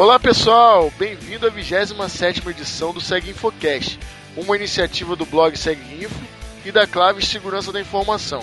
[0.00, 4.00] Olá pessoal, bem-vindo à 27 edição do Seg Infocast,
[4.34, 6.18] uma iniciativa do blog Seg Info
[6.64, 8.42] e da Clave Segurança da Informação.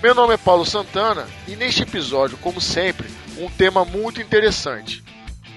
[0.00, 5.02] Meu nome é Paulo Santana e neste episódio, como sempre, um tema muito interessante.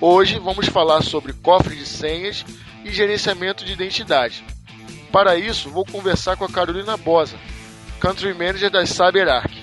[0.01, 2.43] Hoje vamos falar sobre cofre de senhas
[2.83, 4.43] e gerenciamento de identidade.
[5.11, 7.37] Para isso, vou conversar com a Carolina Bosa,
[7.99, 9.58] Country Manager da CyberArk.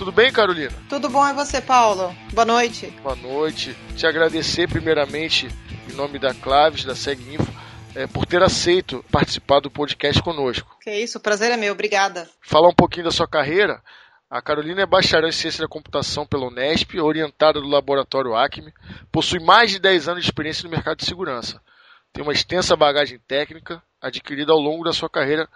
[0.00, 0.72] Tudo bem, Carolina?
[0.88, 2.16] Tudo bom, é você, Paulo?
[2.32, 2.86] Boa noite.
[3.02, 3.76] Boa noite.
[3.94, 5.46] Te agradecer primeiramente,
[5.86, 7.52] em nome da Claves, da SegInfo,
[7.94, 10.74] é, por ter aceito participar do podcast conosco.
[10.80, 12.26] Que isso, o prazer é meu, obrigada.
[12.40, 13.82] Falar um pouquinho da sua carreira.
[14.30, 18.72] A Carolina é bacharel em Ciência da Computação pela Unesp, orientada do Laboratório Acme,
[19.12, 21.60] possui mais de 10 anos de experiência no mercado de segurança.
[22.10, 25.46] Tem uma extensa bagagem técnica adquirida ao longo da sua carreira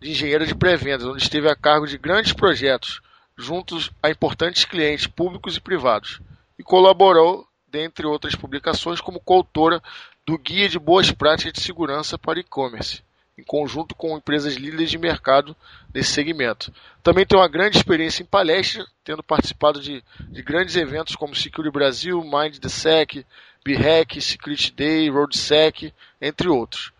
[0.00, 3.02] de engenheira de pré-vendas, onde esteve a cargo de grandes projetos,
[3.40, 6.20] juntos a importantes clientes públicos e privados,
[6.58, 9.82] e colaborou, dentre outras publicações, como coautora
[10.26, 13.02] do Guia de Boas Práticas de Segurança para E-Commerce,
[13.38, 15.56] em conjunto com empresas líderes de mercado
[15.94, 16.72] nesse segmento.
[17.02, 21.72] Também tem uma grande experiência em palestra, tendo participado de, de grandes eventos como Security
[21.72, 23.24] Brasil, Mind the Sec,
[23.64, 26.92] BHAC, Security Day, RoadSec, entre outros.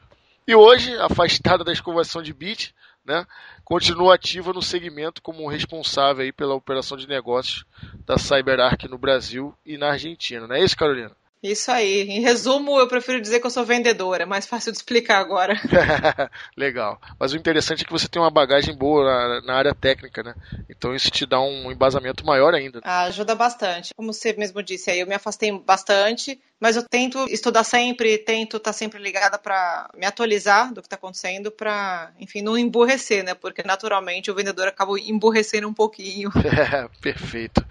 [0.47, 3.27] E hoje, afastada da escovação de bit, né,
[3.65, 7.65] continua ativa no segmento como responsável aí pela operação de negócios
[8.05, 10.47] da CyberArk no Brasil e na Argentina.
[10.47, 11.17] Não é isso, Carolina?
[11.43, 12.03] Isso aí.
[12.03, 14.25] Em resumo, eu prefiro dizer que eu sou vendedora.
[14.25, 15.55] É mais fácil de explicar agora.
[16.55, 17.01] Legal.
[17.19, 20.35] Mas o interessante é que você tem uma bagagem boa na, na, área técnica, né?
[20.69, 22.81] Então isso te dá um embasamento maior ainda.
[22.85, 23.95] Ah, ajuda bastante.
[23.95, 28.59] Como você mesmo disse aí, eu me afastei bastante, mas eu tento estudar sempre, tento
[28.59, 33.33] estar sempre ligada para me atualizar do que está acontecendo, para, enfim, não emburrecer, né?
[33.33, 36.31] Porque naturalmente o vendedor acaba emburrecendo um pouquinho.
[37.01, 37.65] perfeito.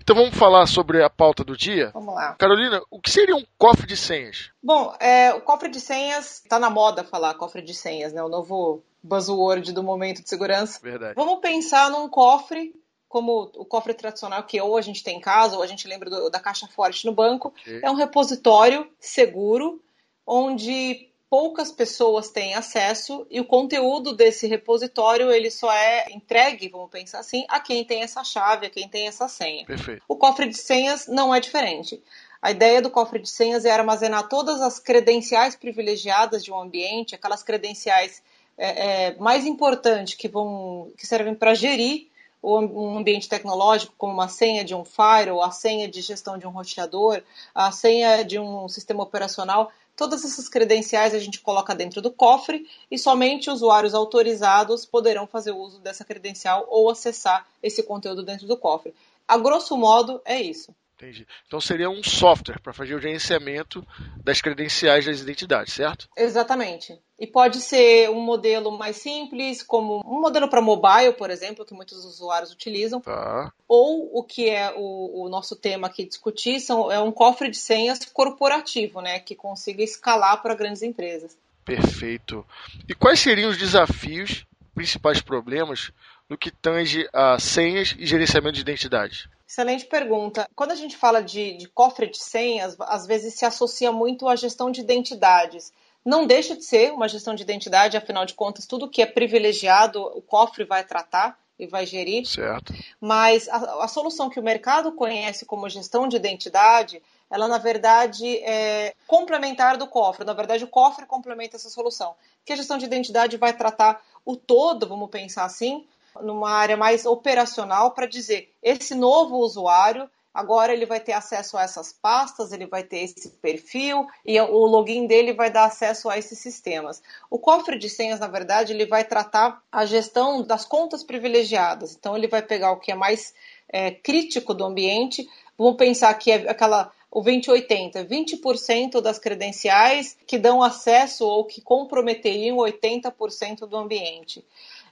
[0.00, 1.90] Então vamos falar sobre a pauta do dia?
[1.92, 2.34] Vamos lá.
[2.34, 4.50] Carolina, o que seria um cofre de senhas?
[4.62, 8.22] Bom, é, o cofre de senhas, está na moda falar cofre de senhas, né?
[8.22, 10.80] O novo buzzword do momento de segurança.
[10.82, 11.14] Verdade.
[11.14, 12.74] Vamos pensar num cofre
[13.08, 16.08] como o cofre tradicional que ou a gente tem em casa ou a gente lembra
[16.08, 17.52] do, da caixa forte no banco.
[17.62, 17.80] Okay.
[17.82, 19.82] É um repositório seguro
[20.26, 26.90] onde poucas pessoas têm acesso e o conteúdo desse repositório ele só é entregue, vamos
[26.90, 29.64] pensar assim, a quem tem essa chave, a quem tem essa senha.
[29.64, 30.02] Perfeito.
[30.08, 32.02] O cofre de senhas não é diferente.
[32.42, 37.14] A ideia do cofre de senhas é armazenar todas as credenciais privilegiadas de um ambiente,
[37.14, 38.20] aquelas credenciais
[38.58, 42.08] é, é, mais importantes que vão que servem para gerir
[42.42, 46.50] um ambiente tecnológico, como uma senha de um firewall, a senha de gestão de um
[46.50, 47.22] roteador,
[47.54, 49.70] a senha de um sistema operacional,
[50.00, 55.50] Todas essas credenciais a gente coloca dentro do cofre e somente usuários autorizados poderão fazer
[55.50, 58.94] uso dessa credencial ou acessar esse conteúdo dentro do cofre.
[59.28, 60.74] A grosso modo, é isso.
[61.00, 61.26] Entendi.
[61.46, 63.82] Então seria um software para fazer o gerenciamento
[64.22, 66.06] das credenciais das identidades, certo?
[66.14, 67.00] Exatamente.
[67.18, 71.72] E pode ser um modelo mais simples, como um modelo para mobile, por exemplo, que
[71.72, 73.00] muitos usuários utilizam.
[73.00, 73.50] Tá.
[73.66, 77.56] Ou o que é o, o, nosso tema aqui discutir são, é um cofre de
[77.56, 79.20] senhas corporativo, né?
[79.20, 81.34] Que consiga escalar para grandes empresas.
[81.64, 82.44] Perfeito.
[82.86, 84.44] E quais seriam os desafios,
[84.74, 85.92] principais problemas
[86.28, 89.30] no que tange a senhas e gerenciamento de identidade?
[89.50, 90.48] Excelente pergunta.
[90.54, 94.36] Quando a gente fala de, de, cofre de senhas, às vezes se associa muito à
[94.36, 95.72] gestão de identidades.
[96.04, 100.00] Não deixa de ser uma gestão de identidade, afinal de contas, tudo que é privilegiado,
[100.16, 102.24] o cofre vai tratar e vai gerir.
[102.28, 102.72] Certo.
[103.00, 108.36] Mas a, a solução que o mercado conhece como gestão de identidade, ela na verdade
[108.44, 110.24] é complementar do cofre.
[110.24, 112.14] Na verdade, o cofre complementa essa solução.
[112.44, 115.84] Que a gestão de identidade vai tratar o todo, vamos pensar assim,
[116.22, 121.62] numa área mais operacional para dizer esse novo usuário agora ele vai ter acesso a
[121.62, 126.16] essas pastas, ele vai ter esse perfil e o login dele vai dar acesso a
[126.16, 127.02] esses sistemas.
[127.28, 131.96] O cofre de senhas, na verdade, ele vai tratar a gestão das contas privilegiadas.
[131.96, 133.34] Então ele vai pegar o que é mais
[133.68, 135.28] é, crítico do ambiente.
[135.58, 141.60] Vamos pensar que é aquela o 2080, 20% das credenciais que dão acesso ou que
[141.60, 144.44] comprometeriam 80% do ambiente.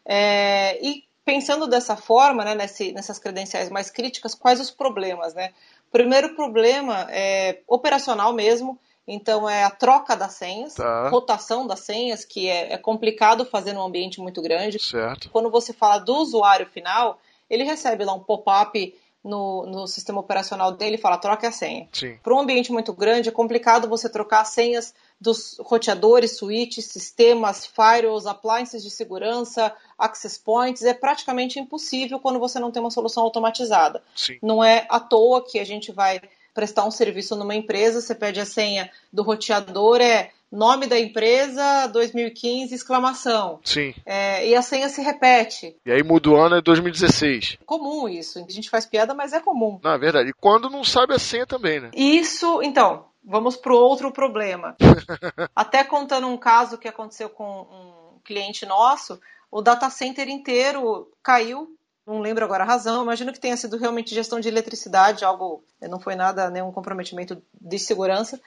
[0.04, 5.52] É, e pensando dessa forma, né, nesse, nessas credenciais mais críticas, quais os problemas, né?
[5.92, 11.10] Primeiro problema é operacional mesmo, então é a troca das senhas, tá.
[11.10, 14.78] rotação das senhas, que é, é, complicado fazer num ambiente muito grande.
[14.78, 15.28] Certo.
[15.28, 17.20] Quando você fala do usuário final,
[17.50, 21.88] ele recebe lá um pop-up no, no, sistema operacional dele e fala troca a senha.
[22.22, 28.26] Para um ambiente muito grande, é complicado você trocar senhas dos roteadores, switches, sistemas, firewalls,
[28.26, 34.02] appliances de segurança, access points, é praticamente impossível quando você não tem uma solução automatizada.
[34.14, 34.38] Sim.
[34.40, 36.20] Não é à toa que a gente vai
[36.54, 41.86] prestar um serviço numa empresa, você pede a senha do roteador, é nome da empresa
[41.88, 43.60] 2015, exclamação.
[43.64, 43.94] Sim.
[44.04, 45.76] É, e a senha se repete.
[45.84, 47.58] E aí muda o ano é 2016.
[47.64, 48.38] Comum isso.
[48.38, 49.78] A gente faz piada, mas é comum.
[49.82, 50.30] Na verdade.
[50.30, 51.90] E quando não sabe a senha também, né?
[51.94, 54.76] Isso, então, vamos para o outro problema.
[55.54, 59.20] Até contando um caso que aconteceu com um cliente nosso,
[59.50, 61.77] o data center inteiro caiu
[62.08, 66.00] não lembro agora a razão, imagino que tenha sido realmente gestão de eletricidade, algo, não
[66.00, 68.40] foi nada, nenhum comprometimento de segurança.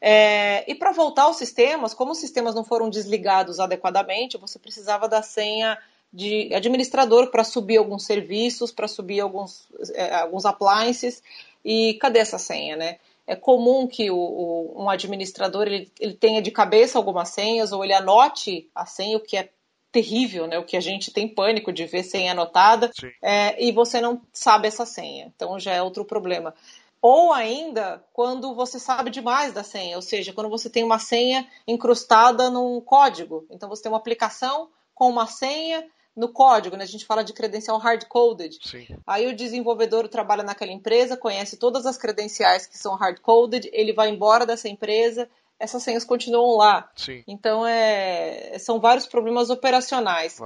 [0.00, 5.08] É, e para voltar aos sistemas, como os sistemas não foram desligados adequadamente, você precisava
[5.08, 5.78] da senha
[6.12, 11.22] de administrador para subir alguns serviços, para subir alguns, é, alguns appliances,
[11.64, 12.98] e cadê essa senha, né?
[13.26, 17.82] É comum que o, o, um administrador ele, ele tenha de cabeça algumas senhas ou
[17.82, 19.48] ele anote a senha, o que é
[19.94, 20.58] terrível, né?
[20.58, 22.90] O que a gente tem pânico de ver senha anotada
[23.22, 25.32] é, e você não sabe essa senha.
[25.36, 26.52] Então já é outro problema.
[27.00, 31.46] Ou ainda quando você sabe demais da senha, ou seja, quando você tem uma senha
[31.68, 33.46] incrustada num código.
[33.48, 35.86] Então você tem uma aplicação com uma senha
[36.16, 36.82] no código, né?
[36.82, 38.58] A gente fala de credencial hard-coded.
[39.06, 44.08] Aí o desenvolvedor trabalha naquela empresa, conhece todas as credenciais que são hard-coded, ele vai
[44.08, 45.28] embora dessa empresa,
[45.58, 46.90] essas senhas continuam lá.
[46.96, 47.22] Sim.
[47.26, 50.38] Então, é, são vários problemas operacionais.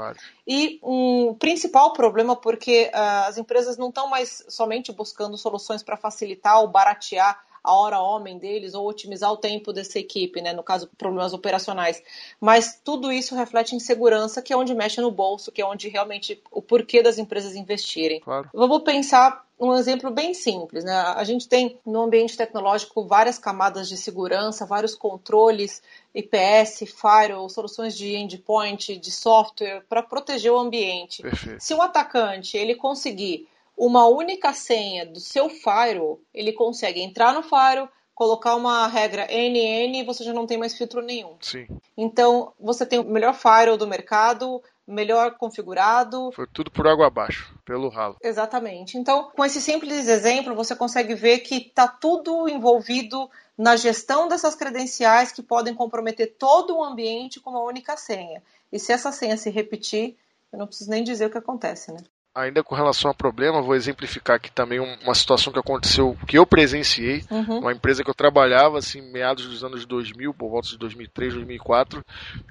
[0.46, 5.96] E um principal problema, porque uh, as empresas não estão mais somente buscando soluções para
[5.96, 10.52] facilitar ou baratear a hora homem deles ou otimizar o tempo dessa equipe, né?
[10.52, 12.02] no caso, problemas operacionais.
[12.40, 15.88] Mas tudo isso reflete em segurança, que é onde mexe no bolso, que é onde
[15.88, 18.20] realmente o porquê das empresas investirem.
[18.20, 18.48] Claro.
[18.52, 20.94] Vamos pensar um exemplo bem simples, né?
[20.94, 25.82] A gente tem no ambiente tecnológico várias camadas de segurança, vários controles,
[26.14, 31.22] IPS, firewall, soluções de endpoint, de software para proteger o ambiente.
[31.22, 31.60] Perfeito.
[31.60, 37.42] Se um atacante ele conseguir uma única senha do seu firewall, ele consegue entrar no
[37.42, 41.36] firewall, colocar uma regra NN e você já não tem mais filtro nenhum.
[41.40, 41.68] Sim.
[41.96, 46.32] Então, você tem o melhor firewall do mercado, melhor configurado.
[46.32, 48.16] Foi tudo por água abaixo, pelo ralo.
[48.20, 48.98] Exatamente.
[48.98, 54.56] Então, com esse simples exemplo, você consegue ver que está tudo envolvido na gestão dessas
[54.56, 58.42] credenciais que podem comprometer todo o ambiente com uma única senha.
[58.72, 60.16] E se essa senha se repetir,
[60.52, 62.00] eu não preciso nem dizer o que acontece, né?
[62.38, 66.46] Ainda com relação a problema, vou exemplificar aqui também uma situação que aconteceu, que eu
[66.46, 67.60] presenciei, uhum.
[67.60, 72.04] uma empresa que eu trabalhava, assim, meados dos anos 2000, por volta de 2003, 2004,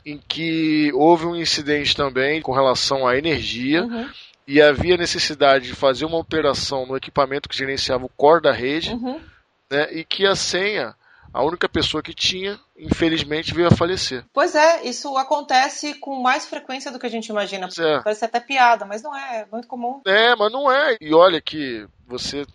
[0.05, 4.09] em que houve um incidente também com relação à energia, uhum.
[4.45, 8.91] e havia necessidade de fazer uma alteração no equipamento que gerenciava o core da rede,
[8.91, 9.21] uhum.
[9.71, 10.95] né, e que a senha
[11.33, 14.23] a única pessoa que tinha, infelizmente, veio a falecer.
[14.33, 17.67] Pois é, isso acontece com mais frequência do que a gente imagina.
[17.77, 18.01] É.
[18.01, 20.01] Parece até piada, mas não é, é muito comum.
[20.05, 20.97] É, mas não é.
[21.01, 22.45] E olha que você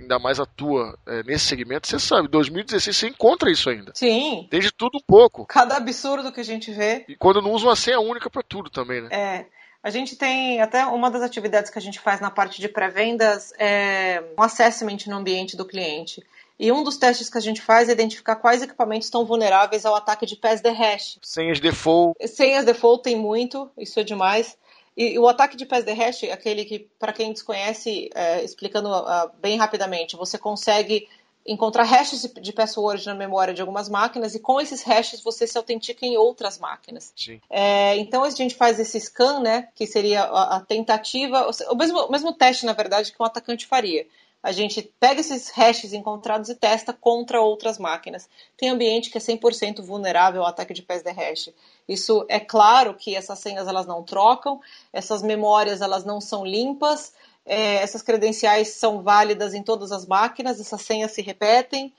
[0.00, 3.92] ainda mais atua é, nesse segmento, você sabe, 2016 você encontra isso ainda.
[3.94, 4.46] Sim.
[4.50, 5.46] Tem de tudo um pouco.
[5.46, 7.04] Cada absurdo que a gente vê.
[7.08, 9.08] E quando não usa uma senha única para tudo também, né?
[9.10, 9.46] É.
[9.82, 13.52] A gente tem até uma das atividades que a gente faz na parte de pré-vendas
[13.56, 16.24] é um assessment no ambiente do cliente.
[16.58, 19.94] E um dos testes que a gente faz é identificar quais equipamentos estão vulneráveis ao
[19.94, 21.18] ataque de pés de hash.
[21.22, 22.16] Senhas default.
[22.26, 24.56] Senhas default tem muito, isso é demais.
[24.96, 29.30] E, o ataque de pés de hash, aquele que, para quem desconhece, é, explicando uh,
[29.38, 31.06] bem rapidamente, você consegue
[31.46, 35.56] encontrar hashes de password na memória de algumas máquinas e com esses hashes você se
[35.56, 37.12] autentica em outras máquinas.
[37.48, 42.00] É, então a gente faz esse scan, né, que seria a, a tentativa, o mesmo,
[42.00, 44.06] o mesmo teste, na verdade, que um atacante faria
[44.46, 48.28] a gente pega esses hashes encontrados e testa contra outras máquinas.
[48.56, 51.50] Tem ambiente que é 100% vulnerável ao ataque de pés de hash.
[51.88, 54.60] Isso é claro que essas senhas elas não trocam,
[54.92, 57.12] essas memórias elas não são limpas,
[57.44, 61.92] é, essas credenciais são válidas em todas as máquinas, essas senhas se repetem.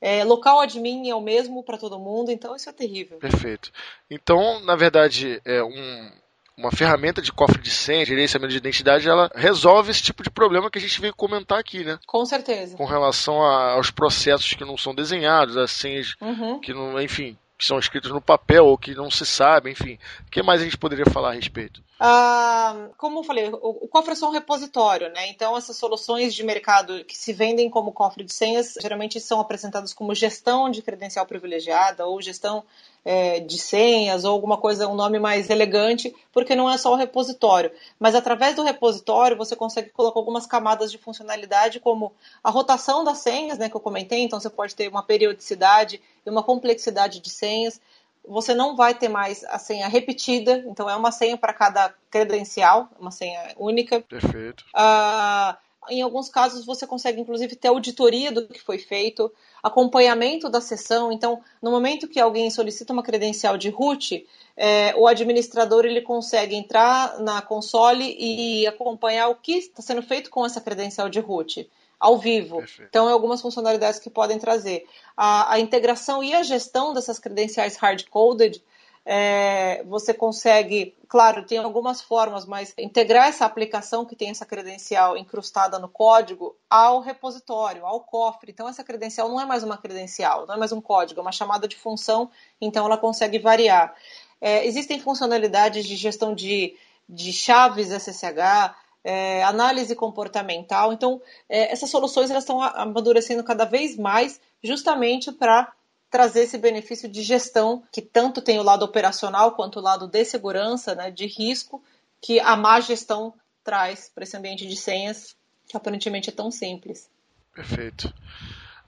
[0.00, 3.18] É, local admin é o mesmo para todo mundo, então isso é terrível.
[3.18, 3.70] Perfeito.
[4.10, 6.10] Então, na verdade, é um,
[6.60, 10.70] uma ferramenta de cofre de senha, gerenciamento de identidade, ela resolve esse tipo de problema
[10.70, 11.98] que a gente veio comentar aqui, né?
[12.06, 12.76] Com certeza.
[12.76, 16.60] Com relação a, aos processos que não são desenhados, as senhas uhum.
[16.60, 19.98] que não, enfim, que são escritas no papel ou que não se sabe, enfim.
[20.26, 21.82] O que mais a gente poderia falar a respeito?
[21.98, 25.28] Ah, como eu falei, o, o, cofre é só um repositório, né?
[25.28, 29.92] Então essas soluções de mercado que se vendem como cofre de senhas geralmente são apresentadas
[29.92, 32.64] como gestão de credencial privilegiada ou gestão
[33.04, 36.96] é, de senhas ou alguma coisa, um nome mais elegante, porque não é só o
[36.96, 37.70] repositório.
[37.98, 43.18] Mas através do repositório você consegue colocar algumas camadas de funcionalidade, como a rotação das
[43.18, 47.30] senhas, né, que eu comentei, então você pode ter uma periodicidade e uma complexidade de
[47.30, 47.80] senhas.
[48.28, 52.88] Você não vai ter mais a senha repetida, então é uma senha para cada credencial,
[53.00, 54.02] uma senha única.
[54.02, 54.64] Perfeito.
[54.74, 55.56] Ah,
[55.90, 59.30] em alguns casos você consegue inclusive ter auditoria do que foi feito,
[59.62, 61.12] acompanhamento da sessão.
[61.12, 66.54] Então, no momento que alguém solicita uma credencial de root, é, o administrador ele consegue
[66.54, 71.68] entrar na console e acompanhar o que está sendo feito com essa credencial de root
[71.98, 72.56] ao vivo.
[72.58, 72.88] Perfeito.
[72.88, 74.86] Então, é algumas funcionalidades que podem trazer.
[75.14, 78.62] A, a integração e a gestão dessas credenciais hard-coded
[79.12, 85.16] é, você consegue, claro, tem algumas formas, mas integrar essa aplicação que tem essa credencial
[85.16, 88.52] incrustada no código ao repositório, ao cofre.
[88.52, 91.32] Então, essa credencial não é mais uma credencial, não é mais um código, é uma
[91.32, 93.92] chamada de função, então ela consegue variar.
[94.40, 96.76] É, existem funcionalidades de gestão de,
[97.08, 100.92] de chaves SSH, é, análise comportamental.
[100.92, 105.72] Então, é, essas soluções elas estão amadurecendo cada vez mais justamente para
[106.10, 110.24] trazer esse benefício de gestão, que tanto tem o lado operacional quanto o lado de
[110.24, 111.82] segurança, né, de risco,
[112.20, 115.36] que a má gestão traz para esse ambiente de senhas,
[115.68, 117.08] que aparentemente é tão simples.
[117.54, 118.12] Perfeito.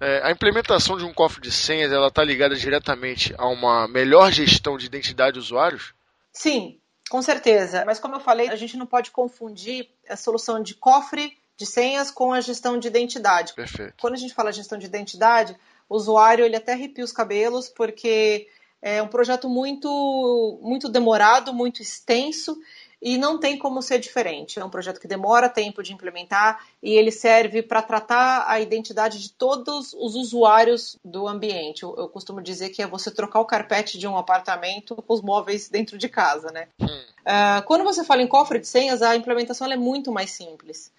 [0.00, 4.32] É, a implementação de um cofre de senhas ela está ligada diretamente a uma melhor
[4.32, 5.94] gestão de identidade de usuários?
[6.32, 7.84] Sim, com certeza.
[7.84, 12.10] Mas como eu falei, a gente não pode confundir a solução de cofre de senhas
[12.10, 13.52] com a gestão de identidade.
[13.52, 13.94] Perfeito.
[14.00, 15.56] Quando a gente fala gestão de identidade,
[15.92, 18.48] o usuário ele até arrepia os cabelos, porque
[18.80, 22.58] é um projeto muito, muito demorado, muito extenso
[23.00, 24.58] e não tem como ser diferente.
[24.58, 29.20] É um projeto que demora tempo de implementar e ele serve para tratar a identidade
[29.20, 31.82] de todos os usuários do ambiente.
[31.82, 35.20] Eu, eu, costumo dizer que é você trocar o carpete de um apartamento com os
[35.20, 36.68] móveis dentro de casa, né?
[36.80, 36.86] Hum.
[36.86, 40.90] Uh, quando você fala em cofre de senhas, a implementação é muito mais simples.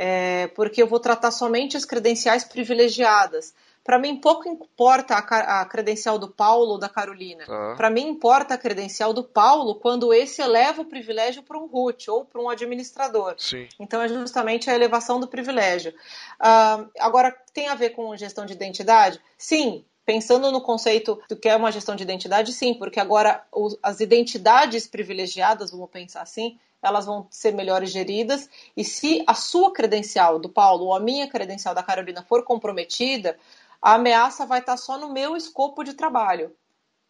[0.00, 3.52] É, porque eu vou tratar somente as credenciais privilegiadas.
[3.88, 7.46] Para mim, pouco importa a, a, credencial do Paulo ou da Carolina.
[7.48, 7.72] Ah.
[7.74, 12.10] Para mim, importa a credencial do Paulo quando esse eleva o privilégio para um root
[12.10, 13.34] ou para um administrador.
[13.38, 13.66] Sim.
[13.80, 15.94] Então, é justamente a elevação do privilégio.
[16.38, 19.18] Uh, agora, tem a ver com gestão de identidade?
[19.38, 23.42] Sim, pensando no conceito do que é uma gestão de identidade, sim, porque agora
[23.82, 28.50] as identidades privilegiadas, vamos pensar assim, elas vão ser melhores geridas.
[28.76, 33.34] E se a sua credencial do Paulo ou a minha credencial da Carolina for comprometida,
[33.80, 36.54] a ameaça vai estar só no meu escopo de trabalho,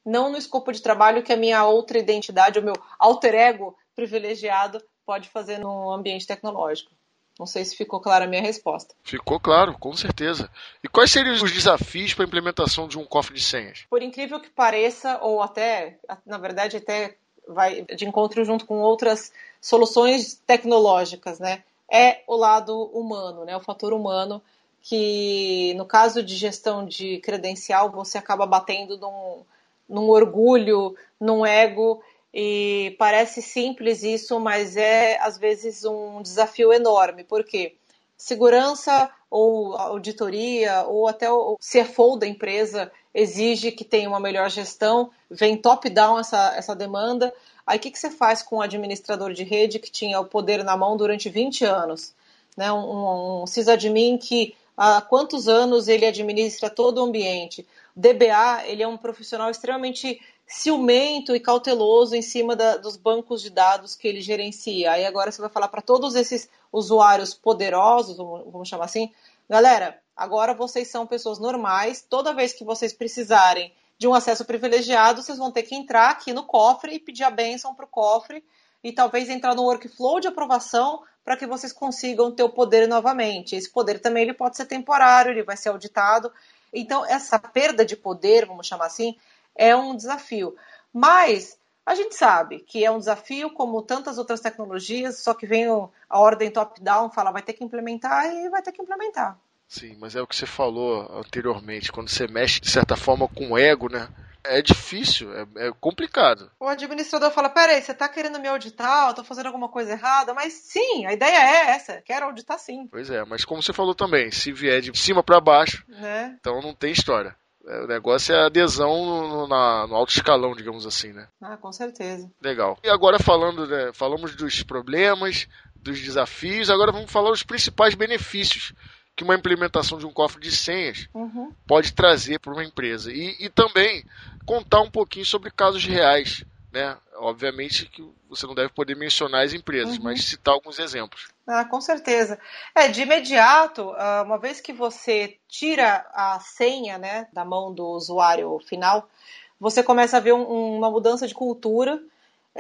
[0.04, 4.82] não no escopo de trabalho que a minha outra identidade, o meu alter ego privilegiado
[5.04, 6.90] pode fazer no ambiente tecnológico.
[7.38, 8.94] Não sei se ficou clara a minha resposta.
[9.04, 10.50] Ficou claro, com certeza.
[10.82, 13.86] E quais seriam os desafios para a implementação de um cofre de senhas?
[13.88, 19.32] Por incrível que pareça, ou até, na verdade, até vai de encontro junto com outras
[19.60, 21.62] soluções tecnológicas, né?
[21.90, 23.56] É o lado humano, né?
[23.56, 24.42] O fator humano
[24.88, 29.44] que no caso de gestão de credencial você acaba batendo num,
[29.86, 32.02] num orgulho, num ego
[32.32, 37.74] e parece simples isso, mas é às vezes um desafio enorme, porque
[38.16, 45.10] segurança ou auditoria ou até o CFO da empresa exige que tenha uma melhor gestão,
[45.30, 47.30] vem top-down essa, essa demanda.
[47.66, 50.64] Aí o que, que você faz com o administrador de rede que tinha o poder
[50.64, 52.14] na mão durante 20 anos?
[52.56, 52.72] Né?
[52.72, 57.66] Um, um, um sysadmin que há quantos anos ele administra todo o ambiente.
[57.96, 63.42] O DBA ele é um profissional extremamente ciumento e cauteloso em cima da, dos bancos
[63.42, 64.92] de dados que ele gerencia.
[64.92, 69.12] Aí agora você vai falar para todos esses usuários poderosos, vamos chamar assim,
[69.50, 75.22] galera, agora vocês são pessoas normais, toda vez que vocês precisarem de um acesso privilegiado,
[75.22, 78.44] vocês vão ter que entrar aqui no cofre e pedir a benção para o cofre
[78.82, 83.54] e talvez entrar no workflow de aprovação para que vocês consigam ter o poder novamente.
[83.54, 86.32] Esse poder também ele pode ser temporário, ele vai ser auditado.
[86.72, 89.14] Então, essa perda de poder, vamos chamar assim,
[89.54, 90.56] é um desafio.
[90.90, 95.66] Mas a gente sabe que é um desafio, como tantas outras tecnologias, só que vem
[95.66, 99.38] a ordem top-down, fala vai ter que implementar e vai ter que implementar.
[99.68, 103.50] Sim, mas é o que você falou anteriormente, quando você mexe de certa forma com
[103.50, 104.08] o ego, né?
[104.44, 106.50] É difícil, é, é, complicado.
[106.58, 109.08] O administrador fala: peraí, você tá querendo me auditar?
[109.08, 110.34] Eu tô fazendo alguma coisa errada?
[110.34, 112.86] Mas sim, a ideia é essa: quero auditar sim.
[112.90, 116.36] Pois é, mas como você falou também, se vier de cima para baixo, né?
[116.40, 117.36] então não tem história.
[117.66, 121.28] É, o negócio é a adesão no, na, no alto escalão, digamos assim, né?
[121.40, 122.30] Ah, com certeza.
[122.42, 122.78] Legal.
[122.82, 128.72] E agora falando, né, falamos dos problemas, dos desafios, agora vamos falar os principais benefícios
[129.18, 131.52] que uma implementação de um cofre de senhas uhum.
[131.66, 133.12] pode trazer para uma empresa.
[133.12, 134.04] E, e, também
[134.46, 136.44] contar um pouquinho sobre casos reais.
[136.72, 136.96] Né?
[137.16, 140.04] Obviamente que você não deve poder mencionar as empresas, uhum.
[140.04, 141.26] mas citar alguns exemplos.
[141.48, 142.38] Ah, com certeza.
[142.72, 147.88] É, de imediato, ah, uma vez que você tira a senha né, da mão do
[147.88, 149.10] usuário final,
[149.58, 152.00] você começa a ver um, uma mudança de cultura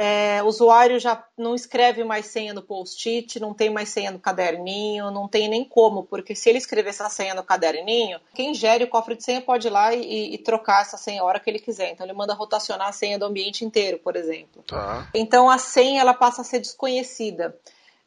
[0.00, 4.18] É, o usuário já não escreve mais senha no post-it, não tem mais senha no
[4.20, 8.84] caderninho, não tem nem como, porque se ele escrever essa senha no caderninho, quem gere
[8.84, 11.50] o cofre de senha pode ir lá e, e trocar essa senha a hora que
[11.50, 11.90] ele quiser.
[11.90, 14.62] Então ele manda rotacionar a senha do ambiente inteiro, por exemplo.
[14.68, 15.10] Tá.
[15.12, 17.58] Então a senha ela passa a ser desconhecida.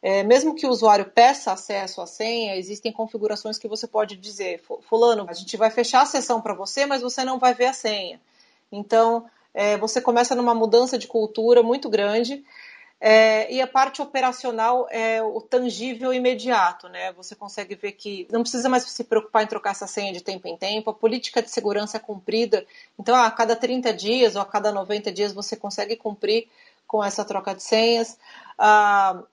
[0.02, 4.64] É, mesmo que o usuário peça acesso à senha, existem configurações que você pode dizer,
[4.88, 7.74] fulano, a gente vai fechar a sessão para você, mas você não vai ver a
[7.74, 8.18] senha.
[8.72, 12.44] Então, é, você começa numa mudança de cultura muito grande.
[13.04, 17.12] É, e a parte operacional é o tangível imediato, né?
[17.14, 20.48] Você consegue ver que não precisa mais se preocupar em trocar essa senha de tempo
[20.48, 22.64] em tempo, a política de segurança é cumprida.
[23.00, 26.48] Então, a cada 30 dias ou a cada 90 dias você consegue cumprir
[26.86, 28.20] com essa troca de senhas.
[28.56, 29.24] Ah,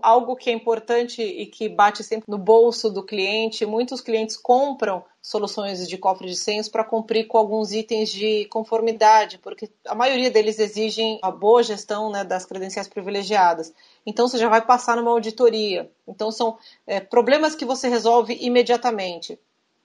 [0.00, 5.04] algo que é importante e que bate sempre no bolso do cliente, muitos clientes compram
[5.28, 10.30] soluções de cofre de senhas para cumprir com alguns itens de conformidade, porque a maioria
[10.30, 13.70] deles exigem a boa gestão né, das credenciais privilegiadas.
[14.06, 15.90] Então você já vai passar numa auditoria.
[16.06, 16.56] Então são
[16.86, 19.38] é, problemas que você resolve imediatamente.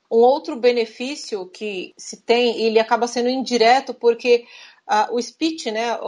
[0.10, 4.46] Um outro benefício que se tem, ele acaba sendo indireto, porque
[4.88, 6.08] uh, o speech, né, o,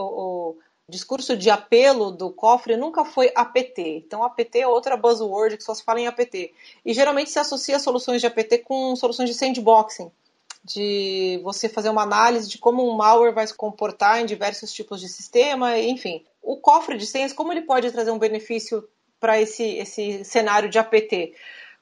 [0.54, 4.04] o discurso de apelo do cofre nunca foi APT.
[4.06, 6.52] Então, APT é outra buzzword que só se fala em APT.
[6.84, 10.10] E geralmente se associa soluções de APT com soluções de sandboxing,
[10.64, 15.00] de você fazer uma análise de como um malware vai se comportar em diversos tipos
[15.00, 16.24] de sistema, enfim.
[16.40, 18.88] O cofre de senhas, como ele pode trazer um benefício
[19.18, 21.34] para esse, esse cenário de APT?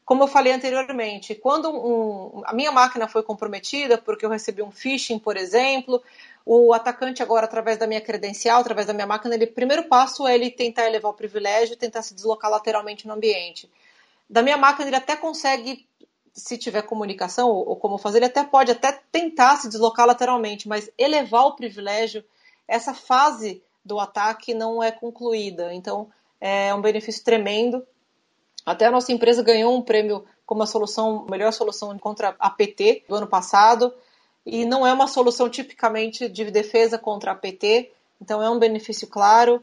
[0.05, 4.71] Como eu falei anteriormente, quando um, a minha máquina foi comprometida porque eu recebi um
[4.71, 6.03] phishing, por exemplo,
[6.45, 10.35] o atacante agora, através da minha credencial, através da minha máquina, ele primeiro passo é
[10.35, 13.71] ele tentar elevar o privilégio tentar se deslocar lateralmente no ambiente.
[14.29, 15.87] Da minha máquina ele até consegue,
[16.35, 20.69] se tiver comunicação ou, ou como fazer, ele até pode até tentar se deslocar lateralmente,
[20.69, 22.23] mas elevar o privilégio,
[22.69, 25.73] essa fase do ataque não é concluída.
[25.73, 27.87] Então é um benefício tremendo.
[28.65, 33.17] Até a nossa empresa ganhou um prêmio como a solução, melhor solução contra APT do
[33.17, 33.93] ano passado
[34.47, 39.09] e não é uma solução tipicamente de defesa contra a PT, então é um benefício
[39.09, 39.63] claro.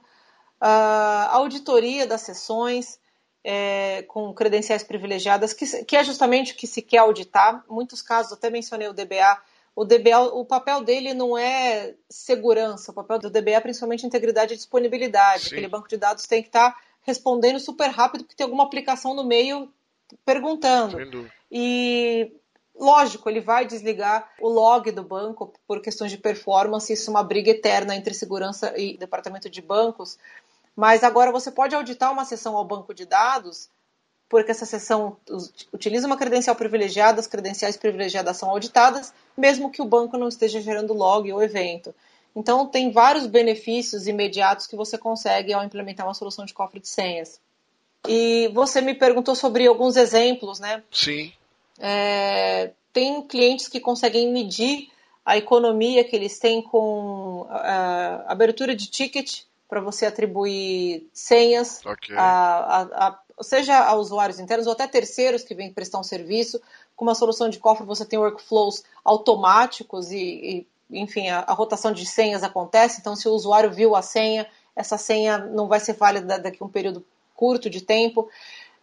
[0.60, 3.00] A auditoria das sessões
[3.44, 7.64] é, com credenciais privilegiadas, que, que, é justamente o que se quer auditar.
[7.70, 9.42] Muitos casos, até mencionei o DBA.
[9.76, 14.54] O DBA, o papel dele não é segurança, o papel do DBA é principalmente integridade
[14.54, 15.44] e disponibilidade.
[15.44, 15.56] Sim.
[15.56, 19.24] Aquele banco de dados tem que estar respondendo super rápido, porque tem alguma aplicação no
[19.24, 19.72] meio
[20.26, 20.98] perguntando.
[21.52, 22.32] E
[22.82, 27.24] Lógico, ele vai desligar o log do banco por questões de performance, isso é uma
[27.24, 30.18] briga eterna entre segurança e departamento de bancos.
[30.76, 33.70] Mas agora você pode auditar uma sessão ao banco de dados,
[34.28, 35.18] porque essa sessão
[35.72, 40.62] utiliza uma credencial privilegiada, as credenciais privilegiadas são auditadas, mesmo que o banco não esteja
[40.62, 41.94] gerando log ou evento.
[42.36, 46.88] Então, tem vários benefícios imediatos que você consegue ao implementar uma solução de cofre de
[46.88, 47.40] senhas.
[48.08, 50.82] E você me perguntou sobre alguns exemplos, né?
[50.92, 51.32] Sim.
[51.80, 54.90] É, tem clientes que conseguem medir
[55.26, 61.82] a economia que eles têm com a, a abertura de ticket para você atribuir senhas,
[61.86, 62.16] okay.
[62.18, 66.62] a, a, seja a usuários internos ou até terceiros que vêm prestar um serviço.
[66.96, 71.92] Com uma solução de cofre você tem workflows automáticos e, e enfim, a, a, rotação
[71.92, 73.00] de senhas acontece.
[73.00, 76.66] Então, se o usuário viu a senha, essa senha não vai ser válida daqui a
[76.66, 78.30] um período curto de tempo.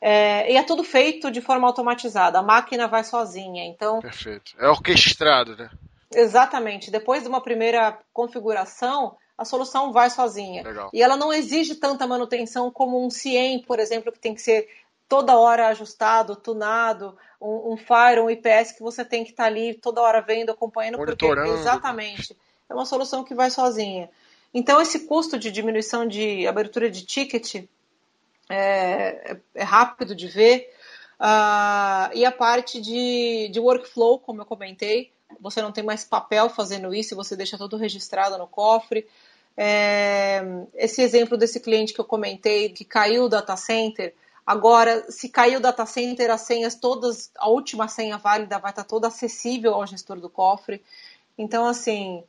[0.00, 2.38] É, e é tudo feito de forma automatizada.
[2.38, 3.64] A máquina vai sozinha.
[3.64, 4.00] Então.
[4.00, 4.52] Perfeito.
[4.58, 5.70] É orquestrado, né?
[6.14, 6.90] Exatamente.
[6.90, 10.62] Depois de uma primeira configuração, a solução vai sozinha.
[10.62, 10.90] Legal.
[10.92, 14.68] E ela não exige tanta manutenção como um CIEM, por exemplo, que tem que ser
[15.08, 19.48] toda hora ajustado, tunado, um, um Fire, um IPS que você tem que estar tá
[19.48, 22.36] ali toda hora vendo, acompanhando, porque exatamente
[22.68, 24.10] é uma solução que vai sozinha.
[24.52, 27.64] Então esse custo de diminuição de abertura de ticket
[28.48, 30.72] é, é rápido de ver.
[31.20, 36.48] Uh, e a parte de, de workflow, como eu comentei, você não tem mais papel
[36.48, 39.06] fazendo isso, você deixa tudo registrado no cofre.
[39.56, 40.40] É,
[40.74, 44.14] esse exemplo desse cliente que eu comentei, que caiu o data center,
[44.50, 48.84] agora, se caiu o data center, as senhas todas, a última senha válida vai estar
[48.84, 50.82] toda acessível ao gestor do cofre.
[51.36, 52.24] Então, assim,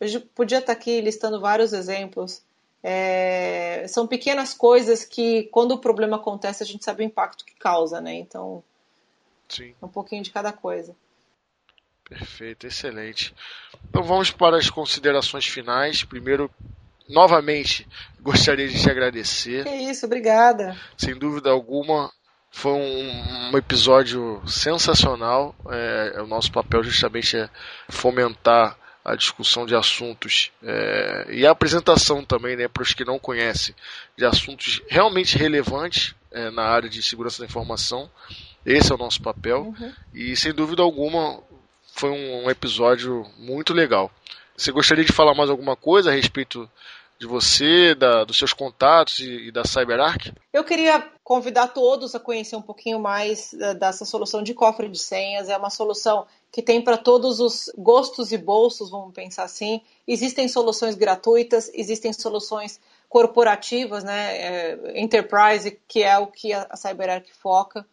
[0.00, 2.42] eu podia estar aqui listando vários exemplos
[2.82, 7.54] é, são pequenas coisas que, quando o problema acontece, a gente sabe o impacto que
[7.54, 8.14] causa, né?
[8.14, 8.62] Então,
[9.48, 9.74] Sim.
[9.82, 10.94] um pouquinho de cada coisa.
[12.04, 13.34] Perfeito, excelente.
[13.90, 16.04] Então vamos para as considerações finais.
[16.04, 16.50] Primeiro,
[17.08, 17.86] novamente,
[18.20, 19.64] gostaria de te agradecer.
[19.64, 20.76] Que isso, obrigada.
[20.96, 22.12] Sem dúvida alguma,
[22.50, 25.54] foi um, um episódio sensacional.
[25.70, 27.48] É, é, o nosso papel justamente é
[27.88, 33.18] fomentar a discussão de assuntos é, e a apresentação também, né, para os que não
[33.18, 33.74] conhecem,
[34.16, 38.10] de assuntos realmente relevantes é, na área de segurança da informação.
[38.66, 39.92] Esse é o nosso papel uhum.
[40.12, 41.40] e, sem dúvida alguma,
[41.94, 44.10] foi um, episódio muito legal.
[44.56, 46.68] Você gostaria de falar mais alguma coisa a respeito
[47.18, 50.32] de você, da, dos seus contatos e, e, da CyberArk?
[50.52, 54.98] Eu queria convidar todos a conhecer um pouquinho mais da, dessa solução de cofre de
[54.98, 55.48] senhas.
[55.48, 59.80] É uma solução que tem para todos os gostos e bolsos, vamos pensar assim.
[60.06, 67.32] Existem soluções gratuitas, existem soluções corporativas, né, é, enterprise, que é o que a CyberArk
[67.34, 67.84] foca.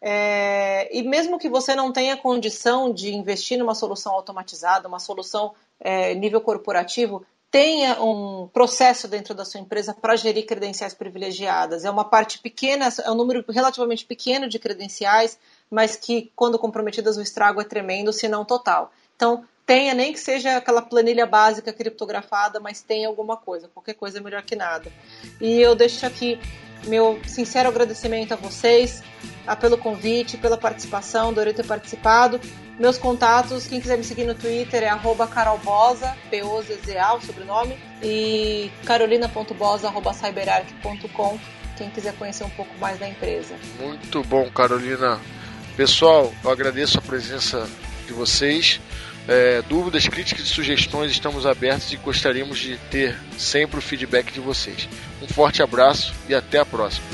[0.00, 5.54] É, e mesmo que você não tenha condição de investir numa solução automatizada, uma solução
[5.78, 11.84] é, nível corporativo, tenha um processo dentro da sua empresa para gerir credenciais privilegiadas.
[11.84, 15.38] É uma parte pequena, é um número relativamente pequeno de credenciais,
[15.70, 18.90] mas que, quando comprometidas, o estrago é tremendo, se não total.
[19.14, 23.68] Então, tenha, nem que seja aquela planilha básica criptografada, mas tenha alguma coisa.
[23.68, 24.90] Qualquer coisa é melhor que nada.
[25.38, 26.40] E eu deixo aqui
[26.86, 29.02] meu sincero agradecimento a vocês
[29.46, 32.40] a, pelo convite, pela participação, adorei ter participado.
[32.78, 34.88] Meus contatos, quem quiser me seguir no Twitter é
[35.26, 41.38] carolbosa, P-O-Z-Z-A, o sobrenome, e carolina.bosa.cyberarc.com,
[41.76, 43.54] quem quiser conhecer um pouco mais da empresa.
[43.78, 45.20] Muito bom, Carolina.
[45.76, 47.68] Pessoal, eu agradeço a presença
[48.06, 48.80] de vocês.
[49.28, 54.40] É, dúvidas, críticas e sugestões estamos abertos e gostaríamos de ter sempre o feedback de
[54.40, 54.88] vocês.
[55.22, 57.06] Um forte abraço e até a próxima.